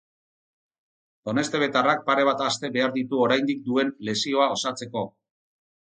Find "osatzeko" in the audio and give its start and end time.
4.59-5.05